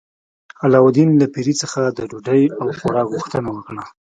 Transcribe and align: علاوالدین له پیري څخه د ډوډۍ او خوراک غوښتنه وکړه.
علاوالدین 0.63 1.09
له 1.21 1.25
پیري 1.33 1.53
څخه 1.61 1.81
د 1.87 1.99
ډوډۍ 2.09 2.43
او 2.59 2.67
خوراک 2.79 3.07
غوښتنه 3.13 3.47
وکړه. 3.51 3.83